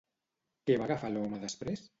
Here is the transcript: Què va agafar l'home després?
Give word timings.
Què 0.69 0.79
va 0.83 0.87
agafar 0.89 1.13
l'home 1.15 1.43
després? 1.47 1.89